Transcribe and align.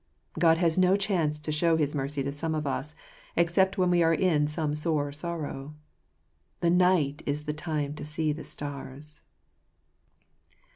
God 0.39 0.57
has 0.57 0.79
no 0.79 0.95
chance 0.97 1.37
to 1.37 1.51
show 1.51 1.77
his 1.77 1.93
mercy 1.93 2.23
to 2.23 2.31
some 2.31 2.55
of 2.55 2.65
us 2.65 2.95
except 3.35 3.77
when 3.77 3.91
we 3.91 4.01
are 4.01 4.15
in 4.15 4.47
some 4.47 4.73
sore 4.73 5.11
sorrow. 5.11 5.75
The 6.61 6.71
night 6.71 7.21
is 7.27 7.43
the 7.43 7.53
time 7.53 7.93
tojsee 7.93 8.35
the 8.35 8.43
stars. 8.43 9.21